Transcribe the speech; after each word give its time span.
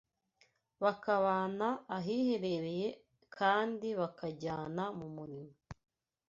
bakabana 0.83 1.67
ahiherereye 1.97 2.87
kandi 3.37 3.87
bakajyana 3.99 4.83
mu 4.99 5.07
murimo 5.15 5.53